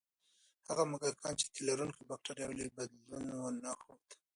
[0.67, 4.05] هغه موږکان چې د تیلرونکي بکتریاوې لري، بدلون ونه ښود.